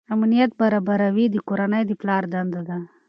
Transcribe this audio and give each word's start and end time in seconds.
امنیت 0.15 0.51
برابروي 0.61 1.25
د 1.31 1.37
کورنۍ 1.47 1.83
د 1.87 1.91
پلار 2.01 2.23
دنده 2.33 2.61
ده. 2.67 2.77